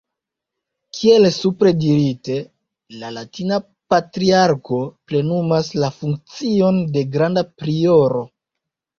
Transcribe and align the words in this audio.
Kiel 0.99 1.25
supre 1.33 1.71
dirite, 1.81 2.37
la 3.03 3.11
latina 3.17 3.59
Patriarko 3.93 4.79
plenumas 5.11 5.69
la 5.83 5.91
funkcion 5.99 6.81
de 6.97 7.05
Granda 7.17 7.45
Prioro. 7.61 8.23